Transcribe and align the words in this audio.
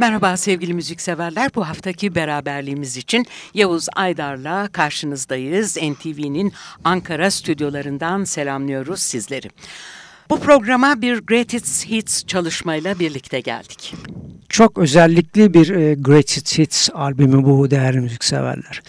Merhaba 0.00 0.36
sevgili 0.36 0.74
müzikseverler. 0.74 1.50
Bu 1.54 1.68
haftaki 1.68 2.14
beraberliğimiz 2.14 2.96
için 2.96 3.26
Yavuz 3.54 3.86
Aydar'la 3.96 4.68
karşınızdayız. 4.68 5.76
NTV'nin 5.76 6.52
Ankara 6.84 7.30
stüdyolarından 7.30 8.24
selamlıyoruz 8.24 9.00
sizleri. 9.00 9.50
Bu 10.30 10.40
programa 10.40 11.02
bir 11.02 11.18
Greatest 11.18 11.88
Hits 11.88 12.26
çalışmayla 12.26 12.98
birlikte 12.98 13.40
geldik. 13.40 13.94
Çok 14.48 14.78
özellikli 14.78 15.54
bir 15.54 15.68
e, 15.68 15.94
Greatest 15.94 16.58
Hits 16.58 16.90
albümü 16.94 17.44
bu 17.44 17.70
değerli 17.70 18.00
müzikseverler. 18.00 18.82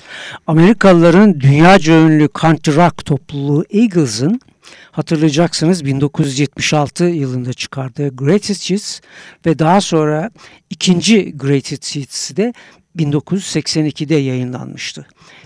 Amerikalıların 0.47 1.39
dünyaca 1.39 1.93
ünlü 1.93 2.29
country 2.41 2.75
rock 2.75 3.05
topluluğu 3.05 3.65
Eagles'ın 3.69 4.41
hatırlayacaksınız 4.91 5.85
1976 5.85 7.03
yılında 7.03 7.53
çıkardığı 7.53 8.15
Greatest 8.15 8.69
Hits 8.69 8.99
ve 9.45 9.59
daha 9.59 9.81
sonra 9.81 10.31
ikinci 10.69 11.37
Greatest 11.37 11.95
Hits'i 11.95 12.37
de 12.37 12.53
1982'de 12.97 14.15
yayınlanmıştı. 14.15 15.05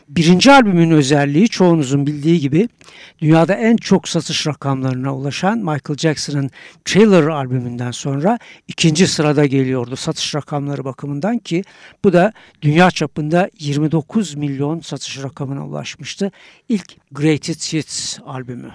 Birinci 0.09 0.51
albümün 0.51 0.91
özelliği 0.91 1.49
çoğunuzun 1.49 2.07
bildiği 2.07 2.39
gibi 2.39 2.69
dünyada 3.19 3.53
en 3.53 3.77
çok 3.77 4.09
satış 4.09 4.47
rakamlarına 4.47 5.15
ulaşan 5.15 5.57
Michael 5.57 5.97
Jackson'ın 5.97 6.49
Thriller 6.85 7.27
albümünden 7.27 7.91
sonra 7.91 8.39
ikinci 8.67 9.07
sırada 9.07 9.45
geliyordu 9.45 9.95
satış 9.95 10.35
rakamları 10.35 10.85
bakımından 10.85 11.37
ki 11.37 11.63
bu 12.03 12.13
da 12.13 12.33
dünya 12.61 12.91
çapında 12.91 13.49
29 13.59 14.35
milyon 14.35 14.79
satış 14.79 15.23
rakamına 15.23 15.67
ulaşmıştı. 15.67 16.31
İlk 16.69 16.95
Greatest 17.11 17.73
Hits 17.73 18.19
albümü. 18.25 18.71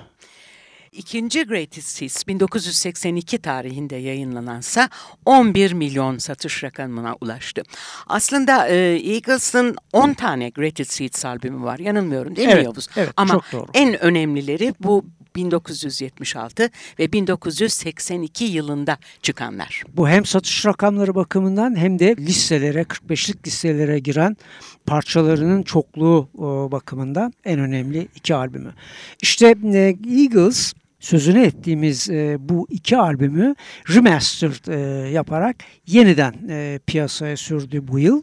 İkinci 0.92 1.44
Greatest 1.44 2.02
Hits 2.02 2.27
1982 2.27 3.38
tarihinde 3.38 3.96
yayınlanansa 3.96 4.88
11 5.24 5.72
milyon 5.72 6.19
satış 6.19 6.64
rakamına 6.64 7.16
ulaştı. 7.20 7.62
Aslında 8.06 8.69
e, 8.69 8.77
Eagles'ın 8.94 9.77
10 9.92 10.12
tane 10.12 10.48
Greatest 10.48 11.00
Hits 11.00 11.24
albümü 11.24 11.64
var. 11.64 11.78
Yanılmıyorum 11.78 12.36
değil 12.36 12.48
evet, 12.48 12.58
mi 12.58 12.64
Yavuz? 12.64 12.88
Evet, 12.97 13.10
Ama 13.16 13.32
çok 13.32 13.44
doğru. 13.52 13.66
en 13.74 14.02
önemlileri 14.02 14.74
bu 14.80 15.05
1976 15.36 16.70
ve 16.98 17.12
1982 17.12 18.44
yılında 18.44 18.98
çıkanlar. 19.22 19.82
Bu 19.97 20.08
hem 20.08 20.25
satış 20.25 20.66
rakamları 20.66 21.14
bakımından 21.14 21.77
hem 21.77 21.98
de 21.98 22.16
listelere, 22.16 22.82
45'lik 22.82 23.47
listelere 23.47 23.98
giren 23.98 24.36
parçalarının 24.86 25.62
çokluğu 25.62 26.28
bakımından 26.72 27.32
en 27.44 27.58
önemli 27.58 28.08
iki 28.14 28.34
albümü. 28.34 28.75
İşte 29.22 29.54
e, 29.64 29.97
Eagles 30.09 30.72
sözünü 31.00 31.43
ettiğimiz 31.43 32.11
e, 32.11 32.37
bu 32.38 32.66
iki 32.71 32.97
albümü 32.97 33.55
remastered 33.94 34.66
e, 34.66 35.09
yaparak 35.11 35.56
yeniden 35.87 36.34
e, 36.49 36.78
piyasaya 36.87 37.37
sürdü 37.37 37.88
bu 37.88 37.99
yıl. 37.99 38.22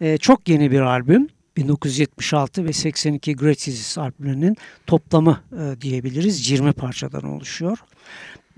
E, 0.00 0.18
çok 0.18 0.48
yeni 0.48 0.70
bir 0.70 0.80
albüm. 0.80 1.28
1976 1.56 2.64
ve 2.64 2.72
82 2.72 3.36
Greatest 3.36 3.98
albümlerinin 3.98 4.56
toplamı 4.86 5.40
e, 5.52 5.80
diyebiliriz. 5.80 6.50
20 6.50 6.72
parçadan 6.72 7.24
oluşuyor. 7.24 7.78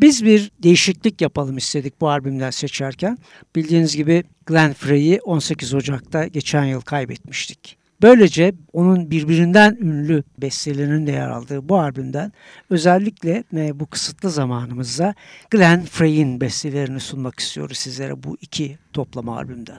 Biz 0.01 0.25
bir 0.25 0.51
değişiklik 0.63 1.21
yapalım 1.21 1.57
istedik 1.57 2.01
bu 2.01 2.09
albümden 2.09 2.51
seçerken. 2.51 3.19
Bildiğiniz 3.57 3.97
gibi 3.97 4.25
Glenn 4.47 4.73
Frey'i 4.73 5.21
18 5.21 5.75
Ocak'ta 5.75 6.27
geçen 6.27 6.65
yıl 6.65 6.81
kaybetmiştik. 6.81 7.80
Böylece 8.03 8.53
onun 8.73 9.11
birbirinden 9.11 9.79
ünlü 9.81 10.23
bestelerinin 10.39 11.07
de 11.07 11.13
yer 11.13 11.29
aldığı 11.29 11.69
bu 11.69 11.79
albümden 11.79 12.33
özellikle 12.71 13.45
e, 13.57 13.81
bu 13.81 13.87
kısıtlı 13.87 14.31
zamanımızda 14.31 15.15
Glenn 15.51 15.85
Frey'in 15.85 16.41
bestelerini 16.41 17.01
sunmak 17.01 17.41
istiyoruz 17.41 17.79
sizlere 17.79 18.23
bu 18.23 18.37
iki 18.41 18.79
toplama 18.93 19.37
albümden. 19.37 19.79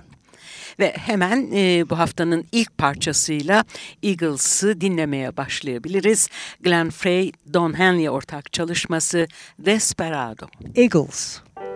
Ve 0.80 0.94
hemen 0.98 1.52
e, 1.54 1.90
bu 1.90 2.00
haftanın 2.00 2.46
ilk 2.52 2.78
parçasıyla 2.78 3.66
Eagles'ı 4.04 4.82
dinlemeye 4.82 5.38
başlayabiliriz. 5.38 6.30
Glenn 6.62 6.90
Frey, 6.90 7.32
Don 7.54 7.78
Henley 7.78 8.10
ortak 8.10 8.54
çalışması 8.54 9.28
Desperado. 9.60 10.48
Eagles. 10.76 11.42
desperado. 11.42 11.71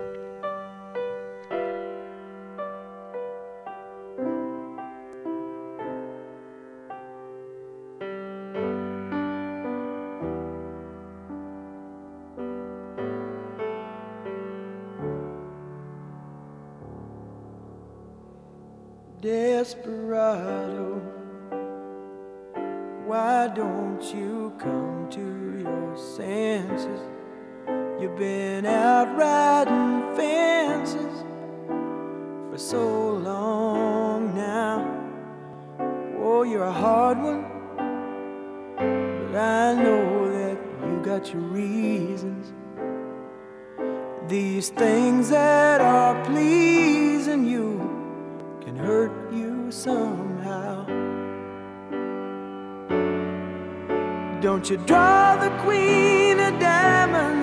Been 28.17 28.65
out 28.65 29.17
riding 29.17 30.15
fences 30.15 31.23
for 32.49 32.57
so 32.57 33.09
long 33.11 34.33
now. 34.33 34.85
Oh, 36.21 36.43
you're 36.43 36.63
a 36.63 36.71
hard 36.71 37.17
one, 37.17 37.43
but 38.77 39.35
I 39.37 39.73
know 39.73 40.31
that 40.31 40.57
you 40.87 41.01
got 41.03 41.33
your 41.33 41.41
reasons. 41.41 42.53
These 44.29 44.69
things 44.69 45.29
that 45.29 45.81
are 45.81 46.23
pleasing 46.25 47.45
you 47.45 47.79
can 48.61 48.77
hurt 48.77 49.33
you 49.33 49.69
somehow. 49.71 50.85
Don't 54.41 54.69
you 54.69 54.77
draw 54.77 55.35
the 55.35 55.49
queen 55.63 56.39
of 56.39 56.59
diamonds, 56.59 56.94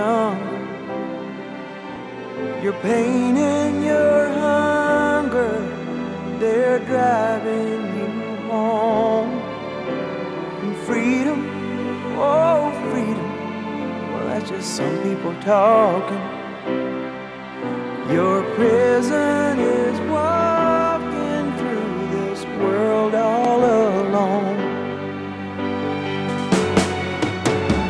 Younger. 0.00 0.58
Your 2.64 2.76
pain 2.88 3.36
and 3.36 3.84
your 3.84 4.28
hunger, 4.44 5.54
they're 6.40 6.80
driving 6.92 7.80
you 7.98 8.10
home. 8.50 9.32
And 10.62 10.76
freedom, 10.86 11.40
oh, 12.18 12.70
freedom 12.90 13.30
well, 14.12 14.26
that's 14.30 14.48
just 14.50 14.76
some 14.76 14.96
people 15.02 15.34
talking. 15.40 16.24
Your 18.16 18.42
prison 18.56 19.58
is 19.58 19.96
walking 20.10 21.44
through 21.58 21.94
this 22.16 22.44
world 22.60 23.14
all 23.14 23.60
alone. 23.64 24.58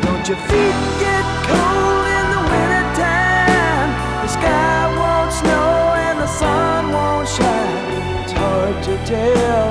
Don't 0.03 0.27
your 0.27 0.41
feet 0.49 0.90
jail. 9.11 9.70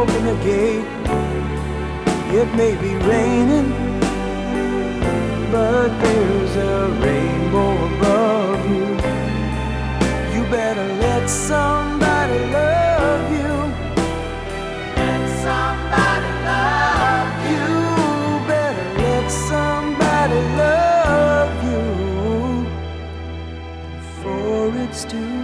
Open 0.00 0.24
the 0.24 0.36
gate. 0.42 0.86
It 2.40 2.48
may 2.54 2.74
be 2.76 2.94
raining, 3.06 3.68
but 5.52 5.88
there's 6.00 6.56
a 6.56 6.88
rainbow 7.04 7.72
above 7.90 8.60
you. 8.70 8.86
You 10.34 10.42
better 10.50 10.88
let 11.04 11.28
somebody 11.28 12.38
love 12.58 13.24
you. 13.40 13.54
Let 14.96 15.22
somebody 15.46 16.30
love 16.50 17.32
you. 17.52 17.66
Better 18.48 18.88
let 19.04 19.30
somebody 19.30 20.40
love 20.64 21.52
you 21.70 22.66
before 23.98 24.70
it's 24.82 25.04
too 25.04 25.39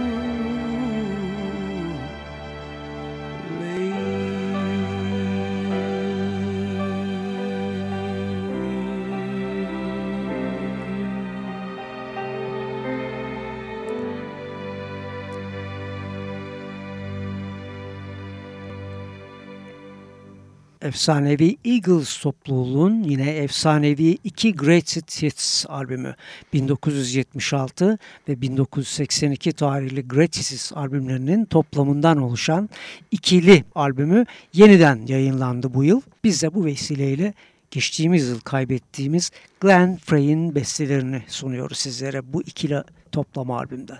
efsanevi 20.87 21.57
Eagles 21.65 22.17
topluluğun 22.17 23.03
yine 23.03 23.29
efsanevi 23.29 24.17
iki 24.23 24.55
Greatest 24.55 25.21
Hits 25.21 25.65
albümü 25.69 26.15
1976 26.53 27.97
ve 28.29 28.41
1982 28.41 29.51
tarihli 29.51 30.07
Greatest 30.07 30.51
Hits 30.51 30.73
albümlerinin 30.73 31.45
toplamından 31.45 32.17
oluşan 32.17 32.69
ikili 33.11 33.63
albümü 33.75 34.25
yeniden 34.53 35.05
yayınlandı 35.07 35.73
bu 35.73 35.83
yıl. 35.83 36.01
Biz 36.23 36.43
de 36.43 36.53
bu 36.53 36.65
vesileyle 36.65 37.33
geçtiğimiz 37.71 38.27
yıl 38.27 38.39
kaybettiğimiz 38.39 39.31
Glenn 39.59 39.97
Frey'in 39.97 40.55
bestelerini 40.55 41.23
sunuyoruz 41.27 41.77
sizlere 41.77 42.33
bu 42.33 42.41
ikili 42.41 42.83
toplama 43.11 43.59
albümden. 43.59 43.99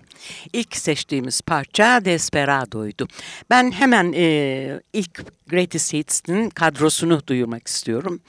İlk 0.54 0.76
seçtiğimiz 0.76 1.42
parça 1.42 2.06
Desperado'ydu. 2.06 3.08
Ben 3.50 3.72
hemen 3.72 4.14
e, 4.16 4.82
ilk 4.94 5.26
Greatest 5.50 5.94
Hits'in 5.94 6.50
kadrosunu 6.50 7.22
duyurmak 7.28 7.68
istiyorum. 7.68 8.22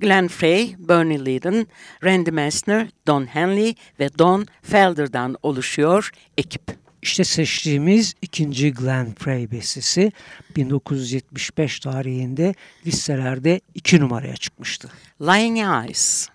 Glenn 0.00 0.28
Frey, 0.28 0.74
Bernie 0.78 1.26
Leadon, 1.26 1.66
Randy 2.04 2.30
Messner, 2.30 2.88
Don 3.06 3.26
Henley 3.26 3.74
ve 4.00 4.18
Don 4.18 4.46
Felder'dan 4.62 5.36
oluşuyor 5.42 6.10
ekip. 6.38 6.84
İşte 7.02 7.24
seçtiğimiz 7.24 8.14
ikinci 8.22 8.72
Glenn 8.72 9.14
Frey 9.14 9.50
bestesi 9.50 10.12
1975 10.56 11.80
tarihinde 11.80 12.54
listelerde 12.86 13.60
iki 13.74 14.00
numaraya 14.00 14.36
çıkmıştı. 14.36 14.90
Lying 15.20 15.58
Eyes. 15.58 16.28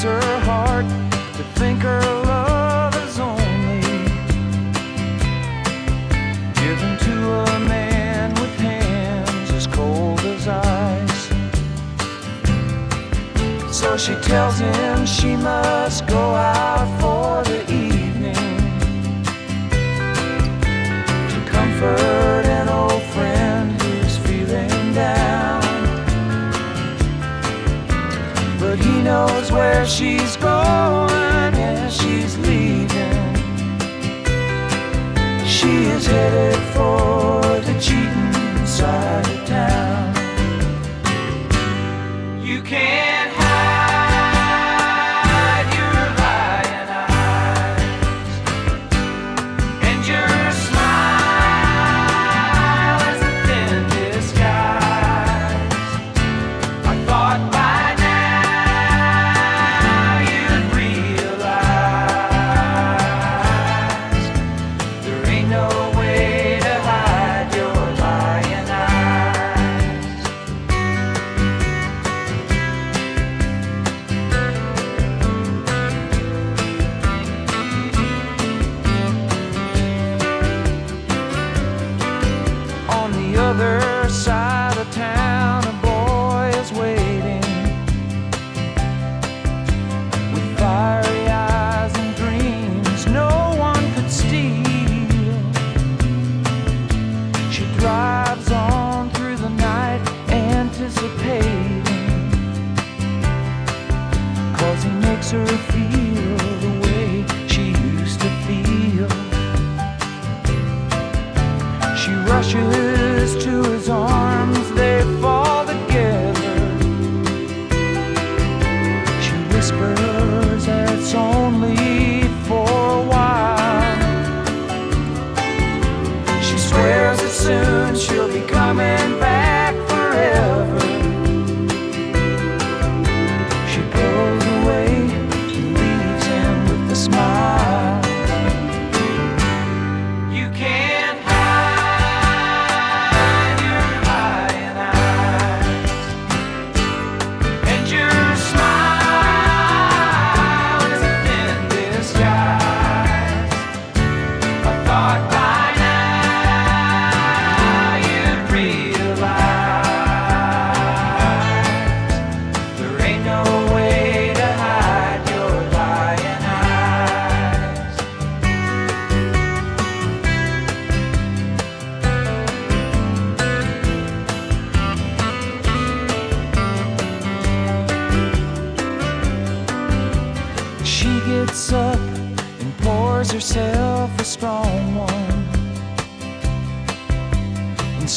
Breaks 0.00 0.22
her 0.22 0.40
heart 0.40 0.86
to 1.36 1.42
think 1.58 1.80
her 1.80 2.00
love 2.00 2.94
is 3.06 3.18
only 3.18 3.80
given 6.54 6.96
to 6.98 7.30
a 7.32 7.60
man 7.68 8.32
with 8.34 8.54
hands 8.58 9.50
as 9.52 9.66
cold 9.66 10.20
as 10.20 10.48
ice. 10.48 11.28
So 13.76 13.96
she 13.96 14.14
tells 14.16 14.58
him 14.58 15.06
she 15.06 15.36
must 15.36 16.06
go 16.06 16.34
out 16.34 17.00
for 17.00 17.19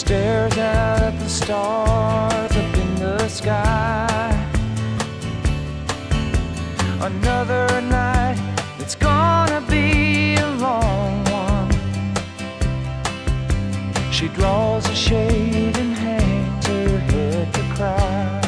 stares 0.06 0.58
out 0.58 1.02
at 1.02 1.18
the 1.18 1.30
stars 1.30 2.52
up 2.52 2.76
in 2.84 2.96
the 2.96 3.26
sky. 3.30 4.34
Another 7.00 7.68
night, 7.80 8.38
it's 8.80 8.96
gonna 8.96 9.62
be 9.62 10.36
a 10.36 10.50
long 10.66 11.24
one. 11.46 11.72
She 14.12 14.28
draws 14.28 14.86
a 14.90 14.96
shade 14.96 15.78
and 15.78 15.94
hangs 15.94 16.68
her 16.68 16.98
head 17.12 17.54
to 17.54 17.64
cry. 17.76 18.42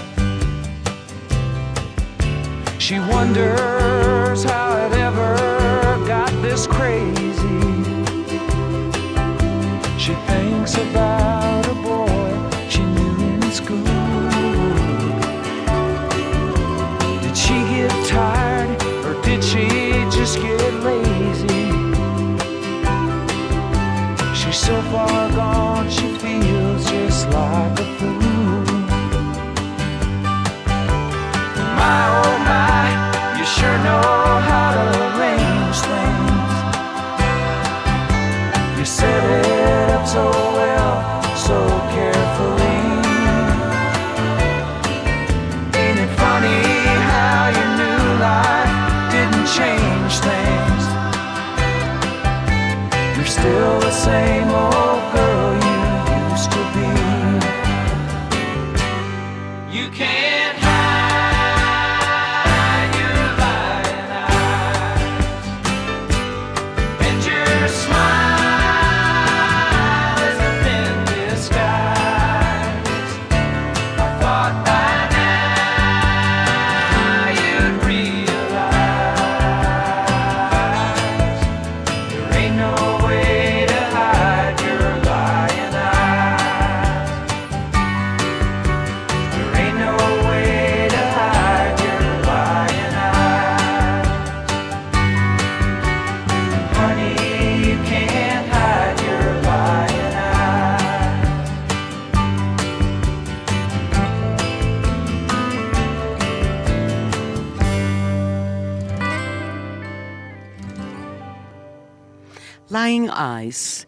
She 2.79 2.99
wonders 2.99 4.43
how 4.43 4.69
it 4.85 4.91
ever 5.07 5.35
got 6.05 6.31
this 6.41 6.67
crazy. 6.67 7.61
She 9.97 10.13
thinks 10.27 10.75
about 10.75 11.14
Set 38.85 39.23
it 39.45 39.89
up 39.89 40.05
so 40.05 40.29
well, 40.29 41.23
so 41.35 41.57
carefully. 41.89 42.77
Ain't 45.73 45.99
it 46.05 46.11
funny 46.19 46.61
how 47.11 47.49
your 47.57 47.69
new 47.81 48.03
life 48.21 49.11
didn't 49.11 49.47
change 49.47 50.19
things? 50.29 50.83
You're 53.17 53.25
still 53.25 53.79
the 53.79 53.91
same 53.91 54.49
old 54.49 54.84
Lying 112.85 113.09
Eyes 113.09 113.87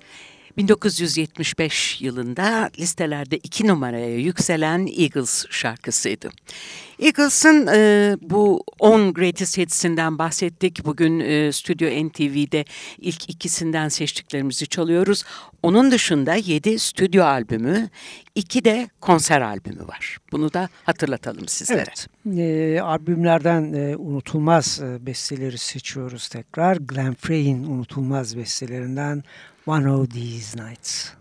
1975 0.58 2.02
yılında 2.02 2.70
listelerde 2.80 3.38
iki 3.38 3.68
numaraya 3.68 4.18
yükselen 4.18 4.88
Eagles 4.98 5.46
şarkısıydı. 5.50 6.30
Eagles'ın 7.00 7.68
e, 7.68 8.16
bu 8.22 8.64
10 8.80 9.14
Greatest 9.14 9.58
Hits'inden 9.58 10.18
bahsettik. 10.18 10.86
Bugün 10.86 11.20
e, 11.20 11.52
Stüdyo 11.52 12.08
NTV'de 12.08 12.66
ilk 12.98 13.30
ikisinden 13.30 13.90
seçtiklerimizi 13.90 14.68
çalıyoruz. 14.68 15.24
Onun 15.64 15.92
dışında 15.92 16.36
7 16.36 16.80
stüdyo 16.80 17.24
albümü, 17.26 17.90
2 18.36 18.66
de 18.66 18.90
konser 19.02 19.42
albümü 19.42 19.88
var. 19.88 20.18
Bunu 20.32 20.54
da 20.54 20.70
hatırlatalım 20.84 21.48
sizlere. 21.48 21.84
Evet. 21.88 22.08
E, 22.40 22.82
albümlerden 22.82 23.74
e, 23.74 23.96
unutulmaz 23.98 24.82
e, 24.84 25.06
besteleri 25.06 25.58
seçiyoruz 25.58 26.28
tekrar. 26.28 26.78
Glenn 26.78 27.14
Frey'in 27.14 27.64
unutulmaz 27.64 28.38
bestelerinden 28.38 29.24
One 29.68 29.86
of 29.86 30.12
These 30.12 30.56
Nights. 30.56 31.12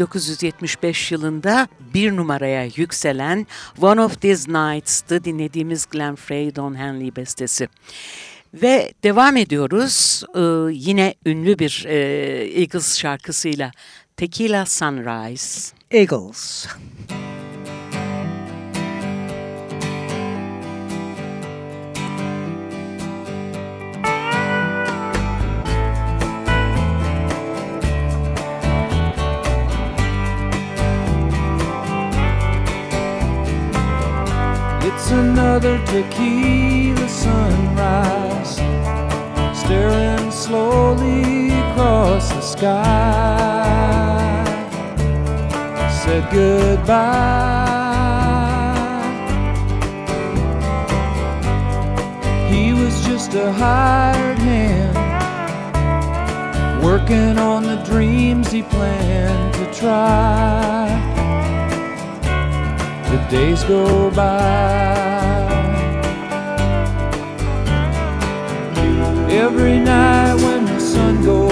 1975 0.00 1.12
yılında 1.12 1.68
bir 1.94 2.16
numaraya 2.16 2.64
yükselen 2.76 3.46
One 3.80 4.00
of 4.00 4.20
These 4.20 4.52
Nights'tı 4.52 5.24
dinlediğimiz 5.24 5.86
Glenn 5.86 6.16
Frey, 6.16 6.56
Don 6.56 6.74
Henley 6.74 7.16
bestesi. 7.16 7.68
Ve 8.54 8.92
devam 9.02 9.36
ediyoruz 9.36 10.22
ee, 10.34 10.40
yine 10.72 11.14
ünlü 11.26 11.58
bir 11.58 11.84
e, 11.88 11.96
Eagles 12.60 12.98
şarkısıyla 12.98 13.70
Tequila 14.16 14.66
Sunrise. 14.66 15.76
Eagles. 15.90 16.66
It's 35.10 35.18
another 35.18 35.76
tequila 35.86 37.08
sunrise, 37.08 38.54
staring 39.58 40.30
slowly 40.30 41.48
across 41.48 42.28
the 42.28 42.40
sky. 42.40 42.76
Said 46.04 46.30
goodbye. 46.30 46.86
He 52.48 52.72
was 52.72 53.04
just 53.04 53.34
a 53.34 53.50
hired 53.50 54.38
hand, 54.38 54.94
working 56.84 57.36
on 57.36 57.64
the 57.64 57.82
dreams 57.82 58.52
he 58.52 58.62
planned 58.62 59.54
to 59.54 59.66
try 59.74 61.09
the 63.10 63.18
days 63.28 63.64
go 63.64 64.10
by. 64.12 65.40
Every 69.28 69.78
night 69.78 70.34
when 70.34 70.64
the 70.64 70.78
sun 70.78 71.24
goes 71.24 71.49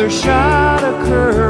another 0.00 0.16
shot 0.16 0.82
of 0.82 1.49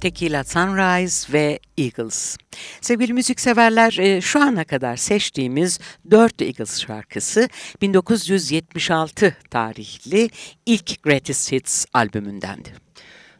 Tequila 0.00 0.44
Sunrise 0.44 1.32
ve 1.32 1.58
Eagles. 1.78 2.36
Sevgili 2.80 3.12
müzikseverler 3.12 3.98
e, 3.98 4.20
şu 4.20 4.42
ana 4.42 4.64
kadar 4.64 4.96
seçtiğimiz 4.96 5.78
4 6.10 6.42
Eagles 6.42 6.80
şarkısı 6.80 7.48
1976 7.82 9.36
tarihli 9.50 10.30
ilk 10.66 11.02
Greatest 11.02 11.52
Hits 11.52 11.86
albümündendi. 11.94 12.68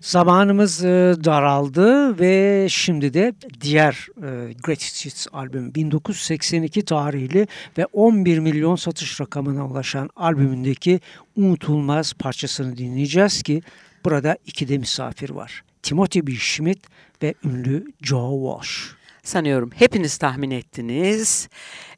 Zamanımız 0.01 0.85
e, 0.85 0.89
daraldı 1.25 2.19
ve 2.19 2.67
şimdi 2.71 3.15
de 3.15 3.35
diğer 3.61 4.09
e, 4.17 4.53
Greatest 4.53 5.07
Hits 5.07 5.27
albüm 5.33 5.75
1982 5.75 6.85
tarihli 6.85 7.47
ve 7.79 7.87
11 7.87 8.39
milyon 8.39 8.77
satış 8.77 9.21
rakamına 9.21 9.67
ulaşan 9.67 10.11
albümündeki 10.17 11.01
unutulmaz 11.37 12.13
parçasını 12.13 12.77
dinleyeceğiz 12.77 13.43
ki 13.43 13.63
burada 14.05 14.37
iki 14.47 14.69
de 14.69 14.79
misafir 14.79 15.31
var. 15.31 15.63
Timothy 15.83 16.27
B. 16.27 16.33
Schmidt 16.33 16.87
ve 17.23 17.35
ünlü 17.45 17.85
Joe 18.03 18.53
Walsh. 18.53 19.01
Sanıyorum 19.23 19.71
hepiniz 19.75 20.17
tahmin 20.17 20.51
ettiniz. 20.51 21.49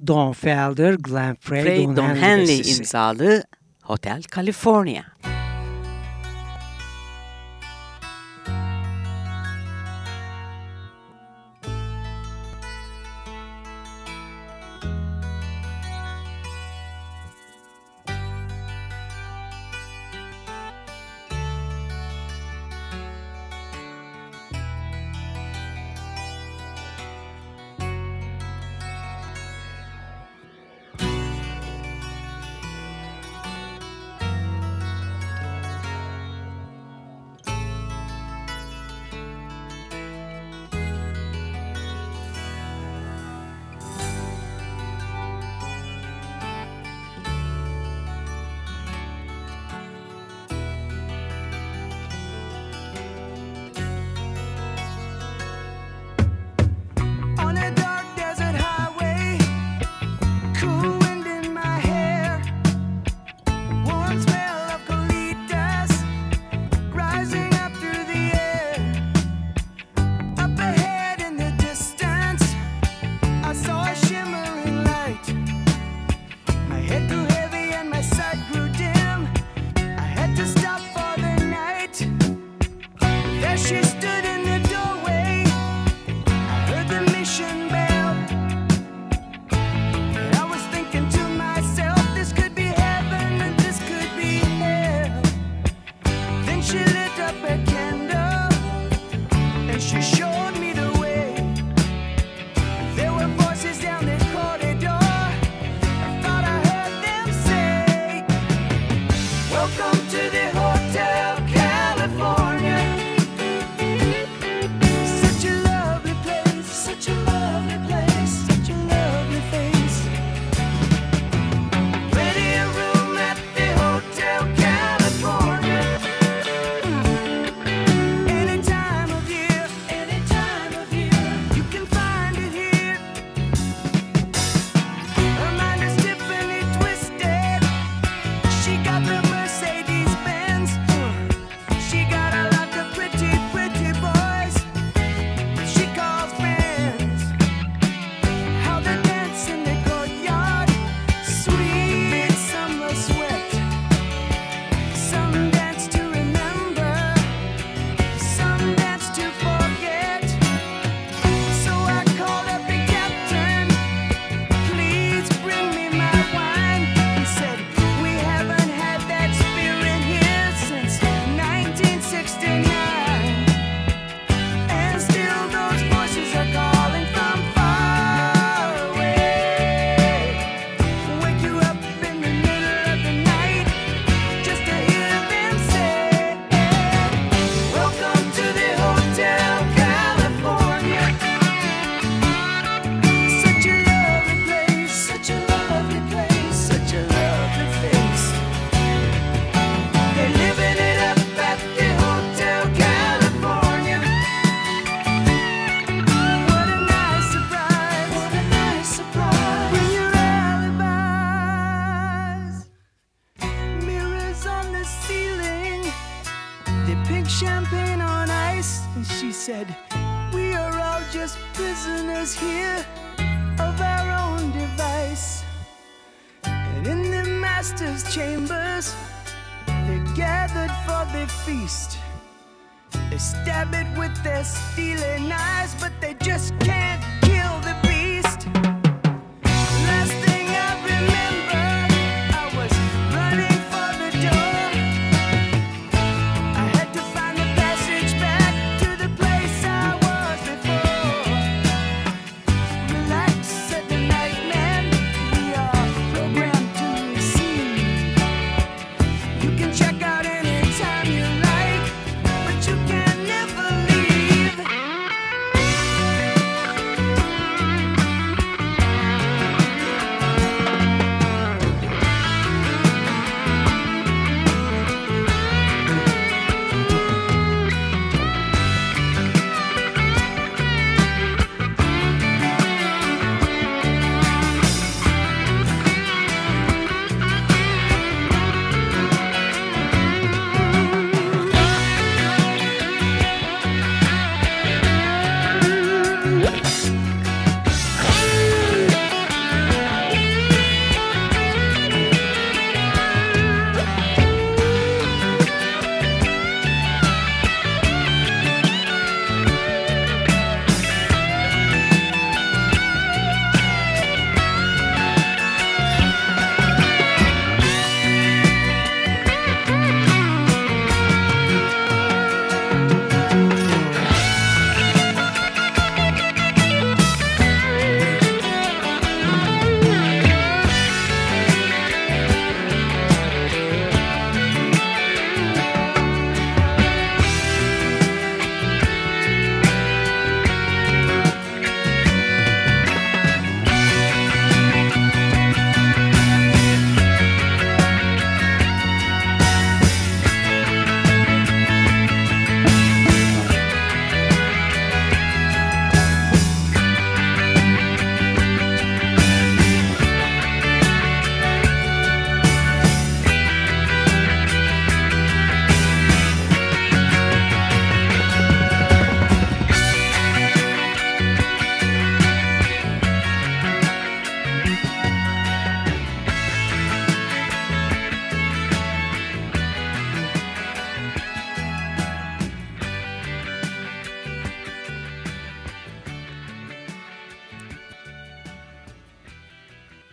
Don 0.06 0.32
Felder, 0.32 0.94
Glenn 0.94 1.36
Frey, 1.40 1.62
Frey 1.62 1.84
Don, 1.84 1.96
Don 1.96 2.08
Henley, 2.08 2.20
Henley 2.20 2.58
imzalı 2.58 3.44
Hotel 3.82 4.22
California. 4.34 5.02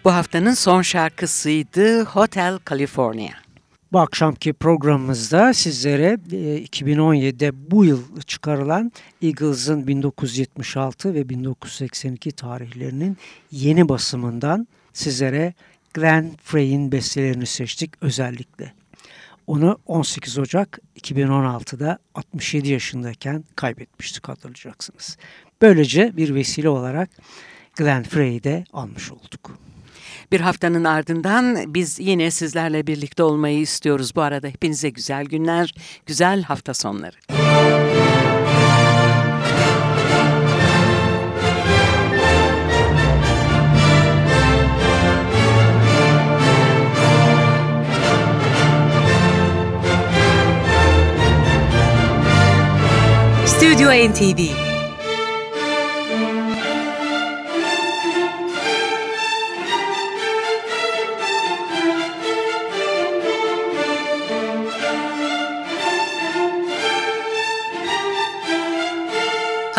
Bu 0.10 0.14
haftanın 0.14 0.54
son 0.54 0.82
şarkısıydı 0.82 2.04
Hotel 2.04 2.60
California. 2.70 3.30
Bu 3.92 4.00
akşamki 4.00 4.54
programımızda 4.54 5.54
sizlere 5.54 6.18
e, 6.32 6.64
2017'de 6.64 7.72
bu 7.72 7.86
yıl 7.86 8.22
çıkarılan 8.26 8.92
Eagles'ın 9.22 9.88
1976 9.88 11.14
ve 11.14 11.30
1982 11.30 12.32
tarihlerinin 12.32 13.18
yeni 13.52 13.90
basımından 13.90 14.68
sizlere 14.94 15.54
Glenn 15.94 16.32
Frey'in 16.44 16.92
bestelerini 16.92 17.46
seçtik 17.46 17.92
özellikle. 18.02 18.74
Onu 19.48 19.78
18 19.86 20.38
Ocak 20.38 20.80
2016'da 21.00 22.00
67 22.16 22.70
yaşındayken 22.70 23.44
kaybetmiştik 23.56 24.28
hatırlayacaksınız. 24.28 25.18
Böylece 25.62 26.18
bir 26.18 26.36
vesile 26.36 26.70
olarak 26.70 27.10
Glenn 27.76 28.04
Frey'i 28.04 28.44
de 28.44 28.64
almış 28.74 29.12
olduk. 29.12 29.69
Bir 30.32 30.40
haftanın 30.40 30.84
ardından 30.84 31.74
biz 31.74 32.00
yine 32.00 32.32
sizlerle 32.32 32.88
birlikte 32.88 33.24
olmayı 33.24 33.60
istiyoruz. 33.60 34.16
Bu 34.16 34.22
arada 34.22 34.48
hepinize 34.48 34.90
güzel 34.90 35.26
günler, 35.26 35.74
güzel 36.06 36.44
hafta 36.44 36.74
sonları. 36.74 37.16
Stüdyo 53.46 53.90
NTV 53.90 54.69